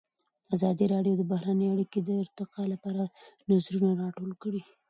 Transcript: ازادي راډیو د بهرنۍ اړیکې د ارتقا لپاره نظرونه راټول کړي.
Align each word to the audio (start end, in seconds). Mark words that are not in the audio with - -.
ازادي 0.55 0.85
راډیو 0.93 1.13
د 1.17 1.21
بهرنۍ 1.31 1.67
اړیکې 1.73 1.99
د 2.03 2.09
ارتقا 2.23 2.63
لپاره 2.73 3.03
نظرونه 3.49 3.91
راټول 4.01 4.31
کړي. 4.41 4.61